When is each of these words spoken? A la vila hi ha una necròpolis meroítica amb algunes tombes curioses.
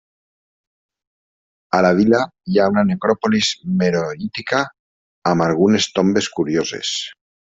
A 1.79 1.81
la 1.85 1.91
vila 1.99 2.21
hi 2.53 2.57
ha 2.63 2.69
una 2.73 2.85
necròpolis 2.87 3.51
meroítica 3.83 4.63
amb 5.35 5.47
algunes 5.49 5.89
tombes 5.99 6.33
curioses. 6.41 6.97